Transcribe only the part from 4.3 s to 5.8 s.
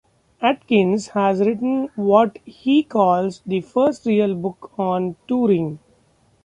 book on touring".